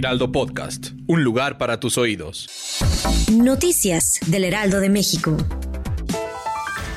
[0.00, 2.48] Heraldo Podcast, un lugar para tus oídos.
[3.30, 5.36] Noticias del Heraldo de México.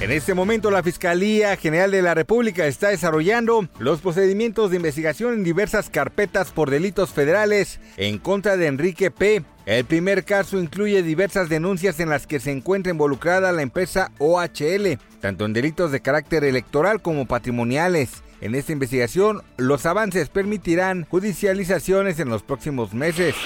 [0.00, 5.34] En este momento la Fiscalía General de la República está desarrollando los procedimientos de investigación
[5.34, 9.42] en diversas carpetas por delitos federales en contra de Enrique P.
[9.66, 15.00] El primer caso incluye diversas denuncias en las que se encuentra involucrada la empresa OHL,
[15.22, 18.22] tanto en delitos de carácter electoral como patrimoniales.
[18.40, 23.36] En esta investigación, los avances permitirán judicializaciones en los próximos meses.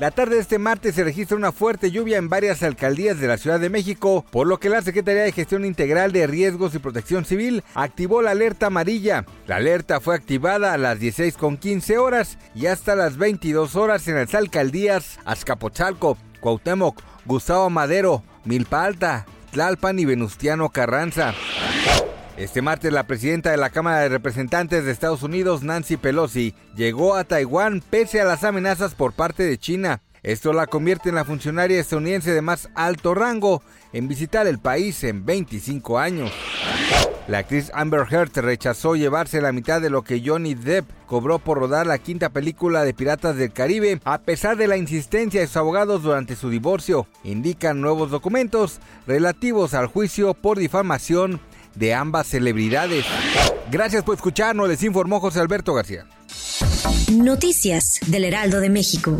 [0.00, 3.38] La tarde de este martes se registra una fuerte lluvia en varias alcaldías de la
[3.38, 7.24] Ciudad de México, por lo que la Secretaría de Gestión Integral de Riesgos y Protección
[7.24, 9.24] Civil activó la alerta amarilla.
[9.46, 14.34] La alerta fue activada a las 16.15 horas y hasta las 22 horas en las
[14.34, 19.24] alcaldías Azcapotzalco, Cuauhtémoc, Gustavo Madero, Milpa Alta,
[19.56, 21.32] Y Venustiano Carranza.
[22.36, 27.14] Este martes la presidenta de la Cámara de Representantes de Estados Unidos, Nancy Pelosi, llegó
[27.14, 30.02] a Taiwán pese a las amenazas por parte de China.
[30.24, 35.04] Esto la convierte en la funcionaria estadounidense de más alto rango en visitar el país
[35.04, 36.32] en 25 años.
[37.28, 41.58] La actriz Amber Heard rechazó llevarse la mitad de lo que Johnny Depp cobró por
[41.58, 45.58] rodar la quinta película de Piratas del Caribe, a pesar de la insistencia de sus
[45.58, 47.06] abogados durante su divorcio.
[47.22, 51.38] Indican nuevos documentos relativos al juicio por difamación
[51.74, 53.04] de ambas celebridades.
[53.70, 56.06] Gracias por escucharnos, les informó José Alberto García.
[57.12, 59.16] Noticias del Heraldo de México.